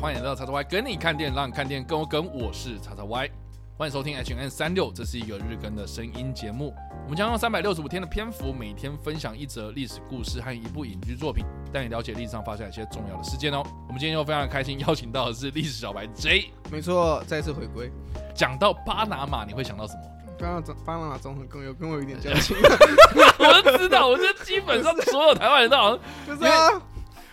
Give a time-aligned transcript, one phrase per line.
[0.00, 2.30] 欢迎来到叉叉 Y 跟你看电影，让你看电影更有梗。
[2.32, 3.28] 我是叉叉 Y，
[3.76, 6.72] 欢迎收听 H N 三六，这是一个日更的声音节目。
[7.02, 13.60] 我们将用三百六十五天的篇幅，每天分享一则历史故事和一部影剧作品，带你了解历史上发生一些重要的事件哦。
[13.88, 16.52] 我们今天又非常开心，邀请到的是历史小白 J。
[16.70, 17.90] 没错，再次回归。
[18.32, 20.02] 讲到巴拿马，你会想到什么？
[20.38, 22.56] 巴拿总巴拿马总统跟有跟我有一点交情，
[23.40, 26.80] 我就知道，我觉得基本上所有台湾人都好像 就是啊，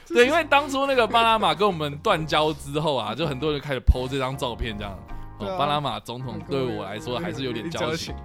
[0.14, 4.94] 对，因为当初那个巴拿马跟我们断交之后啊， 就很多人开始 PO 这张照片，这样。
[4.94, 5.00] 啊
[5.38, 8.16] 哦，巴拿马总统对我来说还是有点交情，。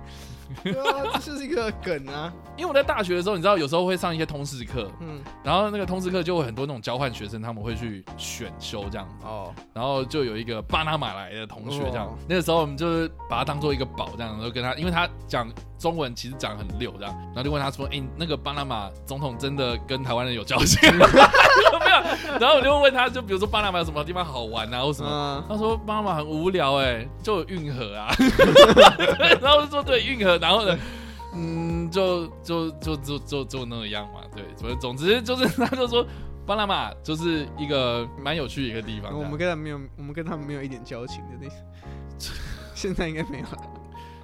[0.63, 2.33] 对啊，这就是一个梗啊。
[2.57, 21.07] 因为我在大学的时候，你知道有时候会上一些通识课，嗯，然后那个通识课就会很多那种交换学生，他们会去选修这样子，哦，然后就有一个巴拿马来的同学这样哦，那个时候我们就是把他当做一个宝这样，然后跟他，因为他讲中文其实讲很溜这样，然后就问他说，哎、那个巴拿马总统真的跟台湾人有交情吗？
[21.13, 21.21] 没
[21.91, 25.09] 有， 然后我就问他，就比如说巴拿马有什么地方好玩啊，或什么。
[25.11, 28.15] 嗯，他说巴拿马很无聊哎、就有运河啊，
[29.41, 30.79] 然后我就说对运河，然后呢，
[31.35, 36.07] 嗯，就就就就就就那样嘛，对，总总之就是他就说
[36.47, 41.49] 巴拿马就是一个蛮有趣的一个地方，我们跟他没有，我们跟他们没有一点交情的那。
[42.75, 43.63] 现在应该没有了。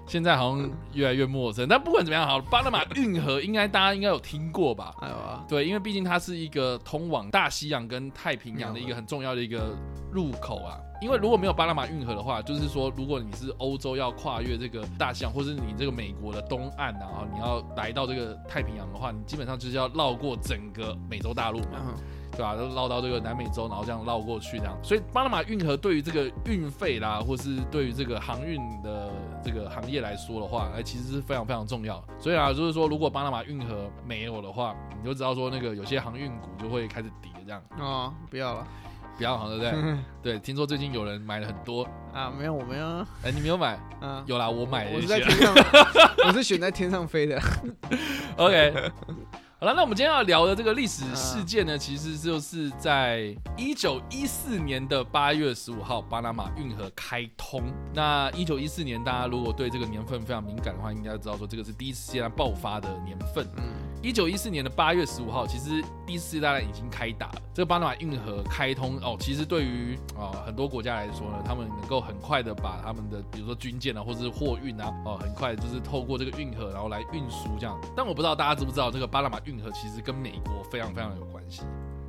[0.07, 4.95] 现在好像越来越陌生，但不管怎么样好，巴拿马运河应该大家应该有听过吧？
[5.01, 9.77] 哎呦啊，对，因为毕竟它是一个通往大西洋跟太平洋的一个很重要的一个
[10.13, 10.79] 入口啊。
[11.03, 21.83] 因为如果没有巴拿马运河的话，就是说，如果你是欧洲要跨越这个大西洋，或是你这个美国的东岸啊，然后你要来到这个太平洋的话，你基本上就是要绕过整个美洲大陆嘛。
[21.89, 21.95] 嗯
[22.37, 24.77] 对吧、都绕到这个南美洲，然后这样绕过去，这样。
[24.83, 29.11] 所以巴拿马运河对于这个运费啦，或是对于这个航运的
[29.43, 32.03] 这个行业来说的话，哎，其实是非常非常重要。
[32.19, 38.67] 所以啊，就是说，如果巴拿马运河没有的话，你就知道说那个有些航运股就会开始跌，这样哦，不要了。
[39.19, 39.73] 比较好，对不对？
[40.23, 43.09] 对，听说最近有人买了很多，啊，没有，我没有啊。
[43.25, 43.79] 哎，你没有买？
[44.03, 45.19] 嗯，有啦，我买我是在。
[45.21, 45.55] 天上，
[46.29, 47.41] 我是选在天上飞的。
[48.37, 48.93] OK，
[49.59, 57.63] 好了，那我们今天要聊的这个历史事件呢，其实就是在一九一四年的八月十五号，巴拿马运河开通。
[57.95, 63.49] 那一九一四年，大家如果对这个年份非常敏感的话，应该知道说这个是第一次世界大战爆发的年份。
[63.57, 63.65] 嗯，
[64.03, 67.43] 一九一四年的八月十五号，其实第一次世界大战已经开打了。
[67.55, 77.81] 这个巴拿马运河开通哦，其实对于啊、很多国家来说呢，他们能够很快的把他们的比如说军舰啊，或者是货运啊，哦，很快就是透过这个运河，然后来运输这样。
[77.97, 81.63] 但我不知道大家知不知道，这个巴拿马运河其实跟美国非常非常有关系。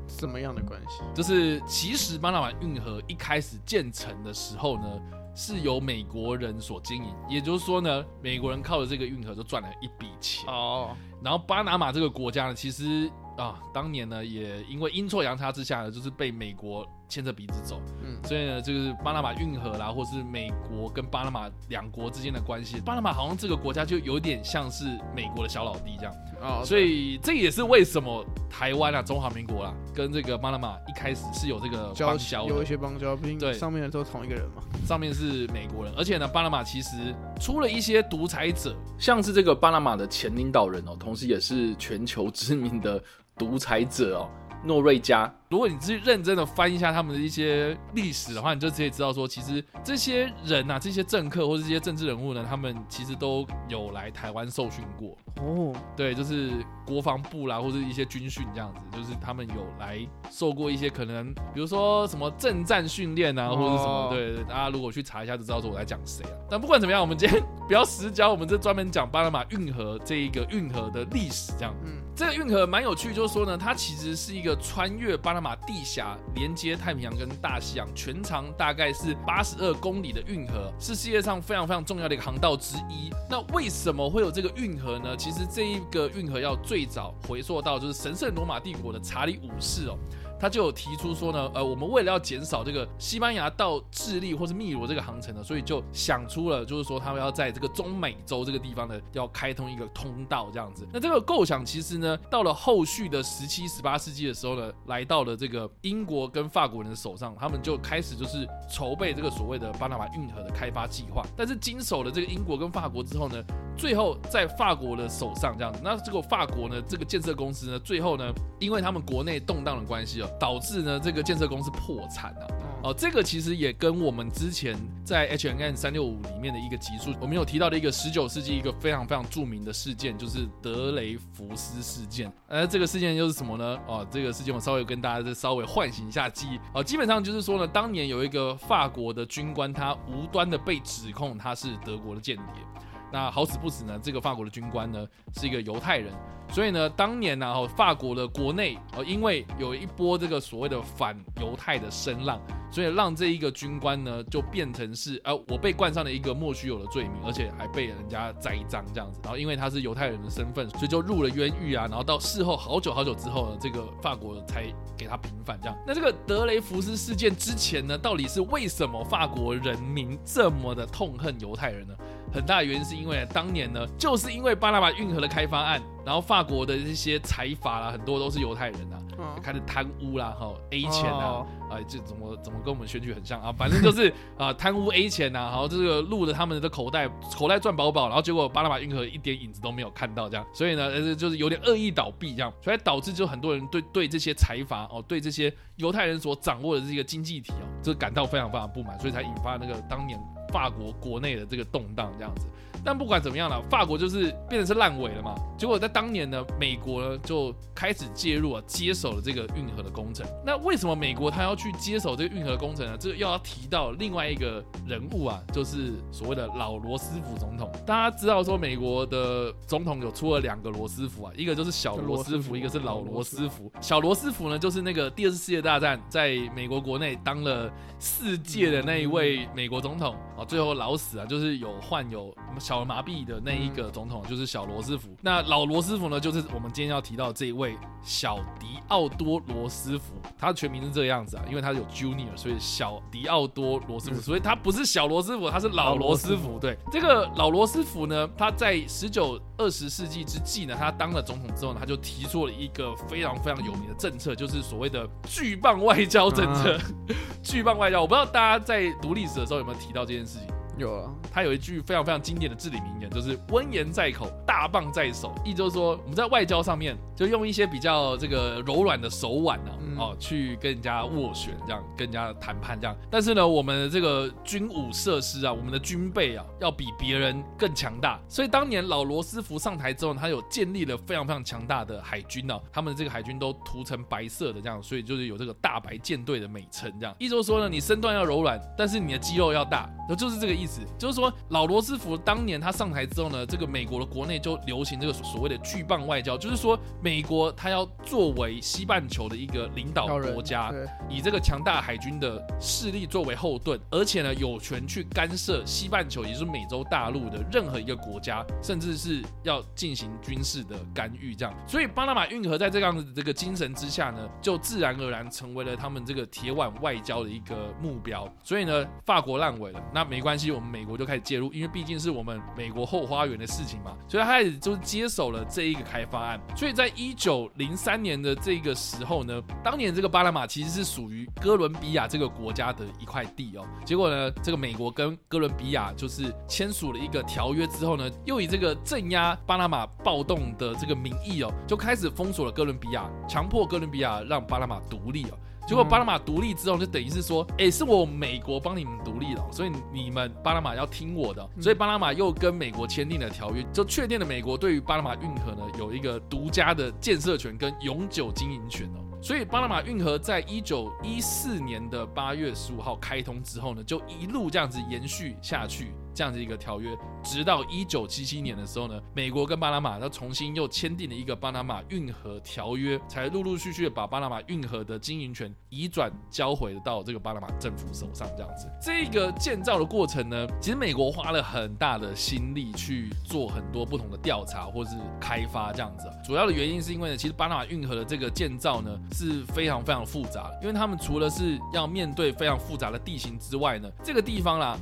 [0.07, 1.03] 什么样的关系？
[1.13, 5.01] 就是其实巴拿马运河一开始建成的时候呢，
[5.35, 10.47] 是由美国人所经营，也就是说呢，美国人靠着这个运河就赚了一笔钱。
[10.47, 24.85] 哦，然后巴拿马这个国家呢，其实啊，当年呢也因为阴错阳差之下呢，就是被美国牵着鼻子走，嗯，所以呢，就是巴拿马运河啦，或是美国跟巴拿马两国之间的关系，巴拿马好像这个国家就有点像是
[25.15, 34.61] 美国的小老弟这样，哦，所以这也是为什么台湾啊，中华民国啦，跟这个巴拿马一开始是有这个交邦交的有一，些邦交，毕对竟上面的都同一个人嘛。
[34.85, 43.01] 上面是美国人，而且呢，巴拿马其实出了一些独裁者，像是这个巴拿马的前领导人哦，同时也是全球知名的
[43.37, 44.29] 独裁者哦，
[44.63, 45.31] 诺瑞加。
[45.49, 55.17] 如果你去认真的翻一下他们的一些历史的话，你就直接知道说，其实这些人啊，这些政客或者这些政治人物呢，他们其实都有来台湾受训过。
[55.37, 56.51] 哦，对，就是
[56.85, 66.31] 国防部啦，或者一些军训这样子，就是他们有来受过一些可能，比如说什么政战训练啊，哦或者是什么，对对，大家如果去查一下就知道说我在讲谁了。
[66.49, 71.73] 但不管怎么样，我们今天不要死讲，我们这专门讲巴拿马运河这一个运河的历史，这样。
[71.85, 83.09] 嗯，这个运河蛮有趣，就是说呢，它其实是一个穿越巴拿马地峡，连接太平洋跟大西洋，全长大概是八十二公里的运河，是世界上非常非常重要的一个航道之一。
[83.29, 85.15] 那为什么会有这个运河呢？
[85.17, 89.97] 其实这一个运河要最早回溯到就是神圣罗马帝国的查理五世哦。
[90.39, 100.87] 他就有提出说呢，呃，我们为了要减少这个西班牙到智利或是秘鲁这个航程呢，所以就想出了，就是说他们要在这个中美洲这个地方呢，要开通一个通道这样子。
[100.93, 111.25] 那这个构想其实呢，到了后续的十七、十八世纪的时候呢，来到了这个英国跟法国人的手上，他们就开始就是筹备这个所谓的巴拿马运河的开发计划。
[111.35, 113.43] 但是经手了这个英国跟法国之后呢，
[113.77, 115.79] 最后在法国的手上这样子。
[115.83, 122.47] 那这个法国呢，这个建设公司呢，最后呢，因为他们国内动荡的关系哦，导致呢这个建设公司破产啊。
[122.83, 132.31] 哦，这个其实也跟我们之前在 H N N 三六五里面的一个集数，我们有提到的一个十九世纪一个非常非常著名的事件，就是德雷福斯事件。
[132.47, 133.77] 而这个事件又是什么呢？
[133.87, 136.59] 哦，这个事件我稍微跟大家再稍微唤醒一下记忆。
[136.71, 142.63] 哦，基本上就是说呢，当年有一个法国的军官，他无端的被指控他是德国的间谍。
[143.11, 146.13] 那好死不死呢，这个法国的军官呢是一个犹太人，
[146.49, 152.41] 所以呢，当年呢，法国的国内呃，因为有一波这个所谓的反犹太的声浪，
[152.71, 159.19] 所以让这一个军官呢就变成是呃，我被冠上了一个莫须有的罪名，而且还被人家栽赃这样子。
[159.23, 161.85] 然后因为他是犹太人的身份，所以就入了冤狱啊。
[161.87, 164.63] 然后到事后好久好久之后呢，这个法国才
[164.97, 165.77] 给他平反这样。
[165.85, 171.93] 那这个德雷福斯事件之前呢，到底是为什么法国人民这么的痛恨犹太人呢？
[172.33, 178.99] 很大的原因是因为当年呢，就是因为巴拿马运河的开发案，然后法国的这些财阀啦，很多都是犹太人啊，
[179.41, 183.51] 开始贪污啦，哈，A 钱啊，啊，这怎么怎么跟我们选举很像啊？
[183.57, 200.19] 反正就是啊，贪污 A 钱呐，然后这个入了他们的口袋，口袋赚饱饱，然后结果巴拿马运河一点影子都没有看到，这样，所以呢，就是有点恶意倒闭这样，所以导致就很多人对对这些财阀哦，对这些犹太人所掌握的这个经济体哦，就感到非常非常不满，所以才引发那个当年。
[200.51, 202.45] 法国国内的这个动荡这样子，
[202.83, 205.35] 但不管怎么样了，法国就是变成是烂尾了嘛。
[205.57, 210.25] 结果在当年呢，美国呢就开始介入啊，接手了这个运河的工程。
[210.45, 212.95] 那为什么美国他要去接手这个运河工程呢？
[212.99, 217.71] 这个又要提到另外一个人物啊，就是所谓的老罗斯福总统。
[217.85, 223.71] 大家知道说美国的总统有出了两个罗斯福啊，一个就是小罗斯福，一个是老罗斯福。
[223.81, 230.15] 小罗斯福呢，就是那个第二次世界大战在美国国内当了四届的那一位美国总统。
[230.37, 235.09] 啊，最后老死啊，就是有患有小儿麻痹的那一个总统，就是小罗斯福。
[235.21, 246.57] 那老罗斯福呢，就是我们今天要提到这一位小迪奥多罗斯福，他的全名是这个样子啊，因为他有 Junior，所以小迪奥多罗斯福，所以他不是小罗斯福，他是老罗斯福。
[246.59, 256.77] 对，这个老罗斯福呢，他在十九二十世纪之际呢，他当了总统之后呢，他就提出了一个非常非常有名的政策，就是所谓的巨棒外交政策。
[257.43, 260.47] 巨棒外交，我不知道大家在读历史的时候有没有提到这件事情。
[260.77, 265.33] 有啊，他有一句非常非常经典的至理名言，就是“温言在口，大棒在手”。
[265.43, 272.95] 意就是说，我们在外交上面就用一些比较这个柔软的手腕呢，哦，去跟人家斡旋，这样跟人家谈判这样。
[273.09, 278.19] 但是呢，我们的这个军武设施啊，我们的军备啊，要比别人更强大。
[278.27, 282.59] 所以当年老罗斯福上台之后，他有建立了非常非常强大的海军呢。
[282.71, 287.15] 他们的这个海军都涂成白色的这样，所以就是有这个大白舰队的美称这样。
[287.17, 290.81] 意就是说呢，你身段要柔软，但是你的肌肉要大，就是这个意思。
[290.99, 300.71] 就是说，老罗斯福当年他上台之后呢，这个美国的国内就流行这个所谓的巨棒外交，就是说，美国他要作为西半球的一个领导国家，
[301.09, 311.53] 以这个强大海军的势力作为后盾，而且呢，有权去干涉西半球，也就是美洲大陆的任何一个国家，甚至是要进行军事的干预，这样。
[311.67, 318.27] 所以，巴拿马运河在这样子这个精神之下呢，就自然而然成为了他们这个铁腕外交的一个目标。
[318.43, 320.47] 所以呢，法国烂尾了，那没关系。
[320.57, 326.41] 我们美国就开始介入，因为毕竟是我们美国后花园的事情嘛，所以他开始就接手了这一个开发案。
[326.55, 333.63] 所以在一九零三年的这个时候呢，当年这个巴拿马其实是属于哥伦比亚这个国家的一块地哦。
[333.85, 345.37] 结果呢，这个美国跟哥伦比亚就是签署了一个条约之后呢，又以这个镇压巴拿马暴动的这个名义哦，就开始封锁了哥伦比亚，强迫哥伦比亚让巴拿马独立哦。
[345.67, 351.45] 结果巴拿马独立之后，就等于是说，哎，是我美国帮你们独立了，所以你们巴拿马要听我的。
[351.59, 359.03] 所以巴拿马又跟美国签订了条约，就确定了美国对于巴拿马运河呢有一个独家的建设权跟永久经营权哦。
[359.21, 365.91] 所以巴拿马运河在一九一四年的八月十五号开通之后呢，就一路这样子延续下去。
[366.17, 378.27] 这样子一个条约，直到一九七七年的时候呢，美国跟巴拿马，它重新又签订了一个巴拿马运河条约，才陆陆续续把巴拿马运河的经营权移转交回到这个巴拿马政府手上。
[378.35, 386.09] 这样子，这个建造的过程呢，其实美国花了很大的心力去做很多不同的调查或是开发这样子。
[386.25, 394.75] 主要的原因是因为呢，其实巴拿马运河的这个建造呢是非常非常复杂，因为他们除了是要面对非常复杂的地形之外呢，这个地方啦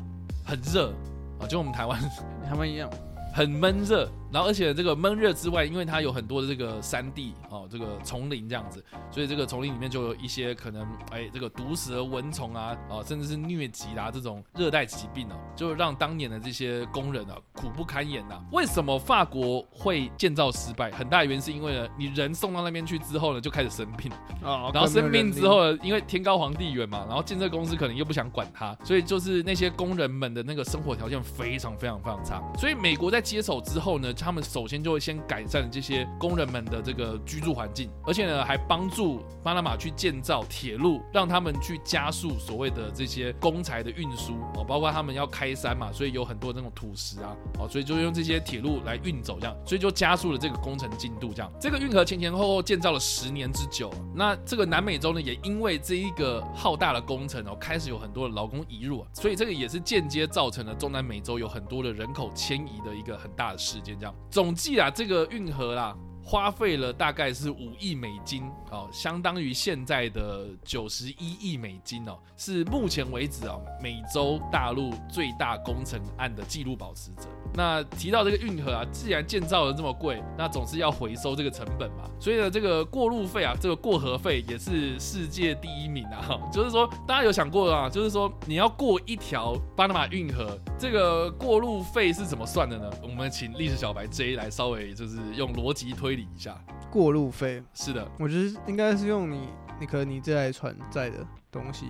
[0.46, 0.94] 很热。
[1.40, 2.00] 啊，就我们台湾，
[2.48, 2.90] 他们一样，
[3.34, 18.42] 很闷热，然后而且这个闷热之外，因为它有很多的这个山地哦，这个丛林这样子，所以这个丛林里面就有一些可能哎这个毒蛇、蚊虫啊，哦甚至是疟疾啊这种热带疾病呢，就让当年的这些工人啊苦不堪言呐。
[18.52, 20.92] 为什么法国会建造失败？
[20.92, 24.12] 很大原因是因为呢，你人送到那边去之后呢，就开始生病，
[24.44, 32.42] 哦然后生病之，后呢，因为天高皇帝远嘛，然后建设公司可能又不想管它，所以就是那些工人们的那个生活条件非常非常非常差。
[32.58, 51.52] 所以美国在接手之后呢，他们首先就会先改善这些工人们的这个居住环境，而且呢还帮助巴拿马去建造铁路，让他们去加速所谓的这些工材的运输哦，包括他们要开山嘛，所以有很多那种土石啊，哦，所以就用这些铁路来运走这样，所以就加速了这个工程进度这样。
[51.60, 63.96] 这个运河前前后后建造了十年之久，那这个南美洲呢，也因为这一个浩大的工程哦，开始有很多的劳工移入，所以这个也是间接造成了中南美洲有很多的人口迁移的一个很大的事件。
[64.30, 65.96] 总计啊，这个运河啦。
[66.28, 77.30] 花费了大概是五亿美金哦，相当于现在的九十一亿美金哦，是目前为止啊美洲大陆最大工程案的纪录保持者。
[77.54, 82.10] 那提到这个运河啊，既然建造的这么贵，那总是要回收这个成本嘛。
[82.20, 86.42] 所以呢，这个过路费啊，这个过河费也是世界第一名啊。
[86.52, 87.88] 就是说，大家有想过啊？
[87.88, 92.90] 就是说，你要过一条巴拿马运河，这个过路费是怎么算的呢？
[93.04, 96.58] 我们请历史小白 J 来稍微就是用逻辑推理一下。
[96.92, 101.88] 过路费，是的，我觉得应该是用你，你可能你这台船载的东西。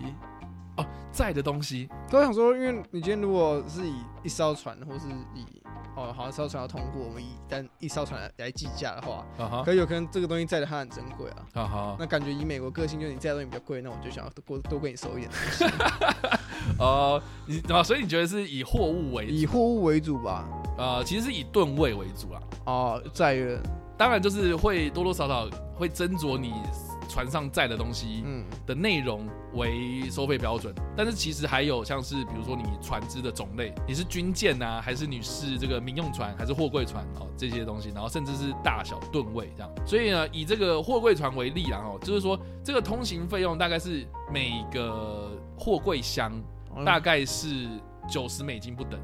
[0.77, 5.45] 哦载的东西都想说，因为你今天如果是以一艘船，或是以
[5.95, 11.47] 哦，好像艘船要通过，我们以单一艘船来来计价的话，啊哈可有可能这个东西载的它很珍贵啊。
[11.53, 15.31] 啊哈那感觉以美国个性，就是你载的东西比较贵，那我就想要多多跟你收一点，
[16.77, 20.45] 哦，你啊，所以你觉得是以货物为以货物为主吧。
[20.77, 22.41] 呃，其实是以吨位为主啊。
[22.65, 23.63] 哦，载人，
[23.97, 26.53] 当然就是会多多少少会斟酌你
[27.07, 39.71] 船上载的东西嗯，的内容为收费标准，但是其实还有像是比如说你船只的种类，你是军舰呐、还是你是这个民用船，还是货柜船哦这些东西，然后甚至是大小吨位这样。
[39.85, 46.33] 所以呢，以这个货柜船为例啦哦，就是说这个通行费用大概是每个货柜箱
[46.83, 47.67] 大概是
[48.09, 48.99] 九十美金不等。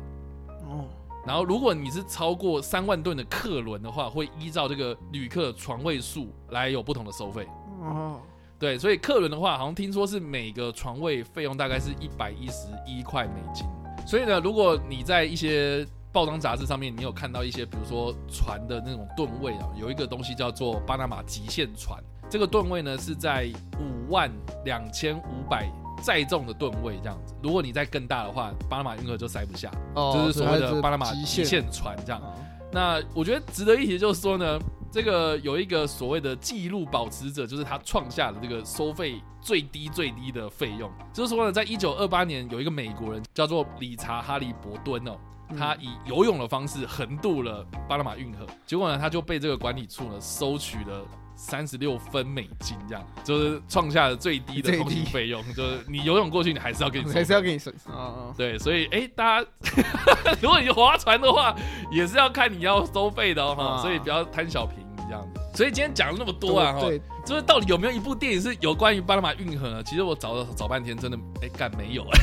[1.21, 7.47] 哦，然后，如果你是超过三万吨的客轮的话，会依照这个旅客床位数来有不同的收费。
[7.81, 8.19] 哦，
[8.59, 13.65] 对，所以客轮的话，好像听说是每个床位费用大概是一百一十一块美金。
[14.05, 23.49] 所以呢，如果你在一些报章杂志上面，你有看到一些，比如说船的那种吨位啊，有一个东西叫做巴拿马极限船，这个吨位呢是在
[23.79, 24.29] 五万
[24.65, 25.71] 两千五百
[26.01, 27.33] 载重的吨位这样子。
[27.41, 32.21] 如果你再更大的话，巴拿马运河就塞不下，哦就是所谓的巴拿马极极限船这样。
[32.21, 32.33] 哦
[32.73, 34.57] 那我觉得值得一提，就是说呢，
[34.89, 40.89] 这个有一个所谓的记录保持者，就是他创下了这个收费最低最低的费用。
[41.11, 45.17] 就是说呢，在一九二八年，有一个美国人叫做理查哈利伯顿哦，
[45.49, 51.05] 嗯他以游泳的方式横渡了巴拿马运河，结果呢，他就被这个管理处呢收取了。
[51.41, 55.43] 三十六分美金，这样就是创下了最低的最低通行费用。
[55.55, 59.47] 就是你游泳过去，你还是要给你 还是要给你省啊啊，对，所以哎、大家
[60.39, 61.55] 如果你划船的话，
[61.91, 65.41] 也是要看你要收费的哦，哈、啊所以不要贪小便宜这样子。
[65.55, 69.83] 所以今天讲了那么多啊，哈，对，就是到底有没有一部电影是有关于巴拿马运河呢？
[69.83, 72.19] 其实我找了找半天，真的哎干没有哎、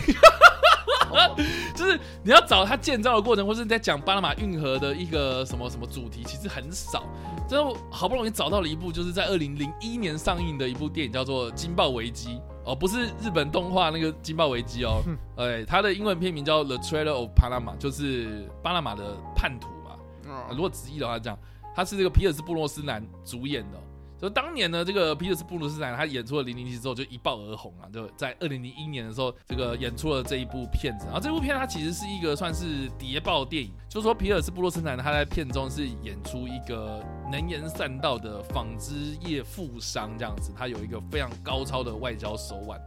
[1.75, 7.05] 就是你要找他建造的过程，或是你在讲巴拿马运河的一个什么什么主题，其实很少。
[7.49, 12.29] 真的好不容易找到了一部，就是在二零零一年上映的一部电影，叫做《金爆危机》
[12.65, 15.03] 哦，不是日本动画那个《金爆危机》哦，
[15.37, 19.93] 哎，它的英文片名叫《The Trailer of Panama》，就是巴拿马的叛徒嘛。
[20.31, 21.39] 啊哦如果直译的话，这样，
[21.75, 23.79] 他是这个皮尔斯布洛斯南主演的
[24.21, 27.87] 就当年呢，这个皮尔斯布鲁斯南他演出了《零零七》之后就一爆而红啊！
[27.93, 31.07] 就在二零零一年的时候，这个演出了这一部片子。
[31.07, 42.81] 然后这部片它其实是一个算是谍报电影，就是说皮尔斯布鲁斯南他在片中是演出一个能言善道的纺织业富商这样子，他有一个非常高超的外交手腕，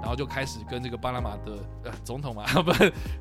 [0.00, 2.72] 然后就开始跟这个巴拿马的呃总统嘛， 不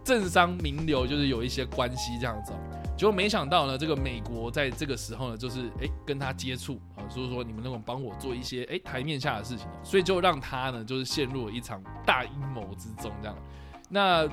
[0.03, 2.53] 政商名流，就是有一些关系这样子、
[2.97, 13.37] 结果没想到呢，这个美国在这个时候呢，就是哎跟他接触啊，就是说你们能够帮我做一些哎台面下的事情，所以就让他呢就是陷入了一场大阴谋之中这样。
[13.89, 14.27] 那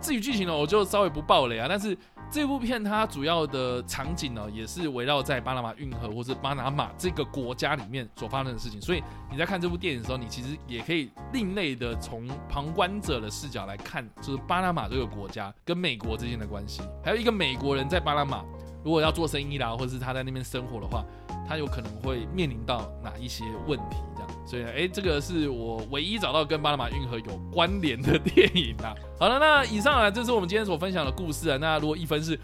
[0.00, 1.96] 至于剧情呢，我就稍微不爆雷啊，但是
[2.30, 18.44] 这部片它主要的场景呢，也是围绕在巴拿马运河或是巴拿马这个国家里面所发生的事情，所以你在看这部电影的时候，你其实也可以另类的从旁观者的视角来看，就是巴拿马这个国家跟美国之间的关系，还有一个美国人在巴拿马。
[18.84, 21.04] 如果要做生意啦，或者是他在那边生活的话，
[21.48, 23.98] 他有可能会面临到哪一些问题。
[24.44, 28.94] 所以，哎，这个是我唯一找到跟巴拿马运河有关联的电影啊。
[29.18, 31.56] 好了，那以上啊，这是我们今天所分享的故事啊。
[31.60, 32.38] 那如果一分是，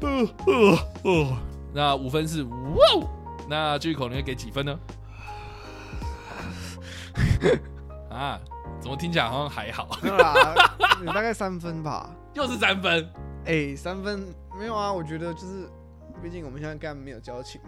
[0.00, 0.08] 呃
[0.46, 1.36] 呃呃，
[1.74, 2.48] 那五分是哇，
[3.48, 4.78] 那巨口你会给几分呢？
[8.10, 8.40] 啊，
[8.80, 9.88] 怎么听起来好像还好？
[10.02, 10.54] 没有啦，
[11.12, 12.10] 大概三分吧。
[12.34, 13.08] 又是三分？
[13.44, 14.26] 哎，三分
[14.58, 14.92] 没有啊？
[14.92, 15.68] 我觉得就是，
[16.22, 17.60] 毕竟我们现在跟没有交情。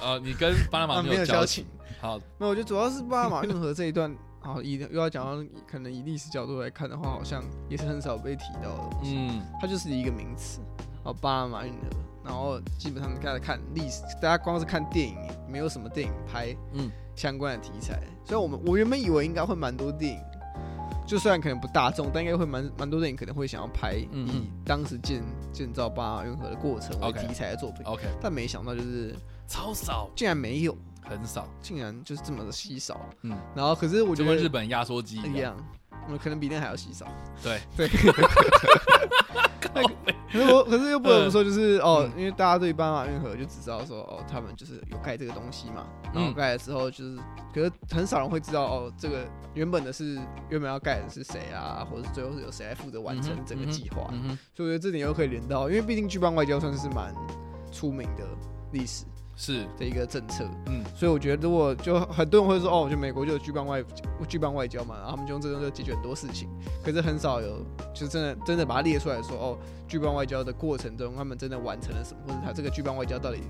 [0.00, 1.64] 呃， 你跟巴拿马没有交情。
[2.00, 9.16] 好，那我觉得主要是巴拿马 运河这一段，好以又要讲到可能以历史角度来看的话，好像也是很少被提到的东西。
[9.16, 10.60] 嗯，它就是一个名词。
[11.04, 11.78] 哦，巴拿马运河，
[12.24, 15.16] 然后基本上大家看历史，大家光是看电影，
[15.48, 18.00] 没有什么电影拍嗯相关的题材。
[18.24, 20.20] 所以我们我原本以为应该会蛮多电影，
[21.12, 24.08] 就虽然可能不大众，但应该会蛮蛮多电影可能会想要拍以
[24.64, 27.84] 当时建建造巴拿运河的过程为题材的作品。
[27.84, 29.14] OK，但没想到就是
[29.46, 30.74] 超少，竟然没有。
[31.04, 33.00] 很少，竟然就是这么的稀少。
[33.22, 35.54] 嗯，然后可是我觉得跟日本压缩机一样，
[36.08, 37.06] 嗯，可能比那还要稀少。
[37.42, 37.88] 对 对。
[40.32, 45.86] 可是我可是又不得不说，就是哦，因为大家对斑马运河就只知道说哦，他们就是有盖这个东西嘛。
[46.12, 47.18] 然后盖的时候就是，
[47.54, 50.18] 可是很少人会知道哦，这个原本的是
[50.48, 54.10] 原本要盖的是谁啊，或者是最后是由谁来负责完成整个计划。
[54.54, 57.14] 所以我觉得这点又可以连到，因为毕竟巨邦外交算是蛮
[57.70, 58.24] 出名的
[58.72, 59.04] 历史。
[59.36, 59.64] 是。
[59.78, 63.82] 的一个政策，嗯，所以我觉得如果就很多人会说，哦，就美国就有巨邦外
[64.28, 66.48] 巨邦外交嘛，然后他们就用这种就解决很多事情，
[66.84, 69.58] 可是很少有就真的真的把它列出来说，哦，
[69.88, 73.40] 巨邦外交的过程中，他们真的完成了什么，或者他这个巨邦外交到底。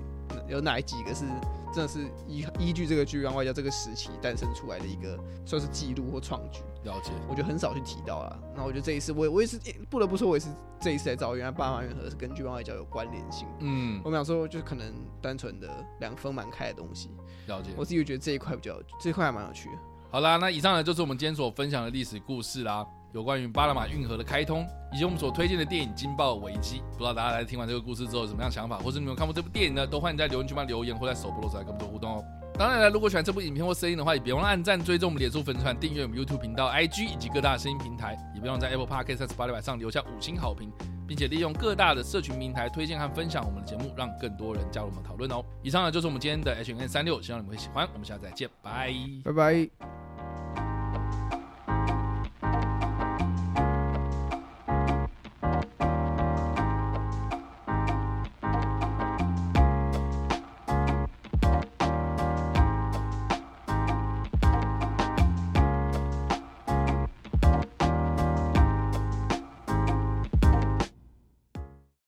[0.47, 1.25] 有哪几个是
[1.73, 6.59] 真的是依依据这个剧邦外交这个时期诞生出来的一个算是记录或创举？
[6.83, 8.39] 了解，我觉得很少去提到啊。
[8.55, 9.59] 那我觉得这一次我我也是
[9.89, 10.49] 不得不说，我也是
[10.79, 13.47] 这一次来找原来巴马运河是跟剧邦外交有关联性。
[13.59, 17.09] 嗯，我们想说就是可能单纯的两分蛮开的东西。
[17.47, 19.75] 了解，我自己觉得这一块比较这一块还蛮有趣的。
[20.11, 22.85] 好啦，那以上呢就是我们今天所分享的历史故事啦。
[23.13, 29.85] 有关于巴拿马运河的开通，以及我们所推荐的电影《惊爆危机》，不知道大家来听完这个故事之后有什么样想法，或是你们有看过这部电影呢？
[29.85, 32.23] 都欢迎在留言区帮留言，或在首播的时候来跟我们互动哦。
[32.55, 40.71] 当然了，如果喜欢这部影片或声音的话，也别忘了按赞、追踪我们脸书粉团、订阅我们 YouTube 频道、IG 以及各大声音平台，也别忘在 Apple Podcast、Spotify 上留下五星好评，
[41.07, 45.43] 并且利用各大的社群平台推荐和分享我们的节目，让更多人加入我们讨论哦。
[45.63, 47.87] 以上呢就是我们今天的 H N 三六，希望你们会喜欢。
[47.93, 48.91] 我们下次再见，拜
[49.23, 49.92] 拜拜。